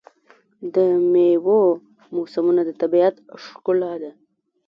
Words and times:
د 0.75 0.77
میوو 1.11 1.61
موسمونه 2.15 2.61
د 2.65 2.71
طبیعت 2.81 3.15
ښکلا 3.43 3.93
ده. 4.01 4.11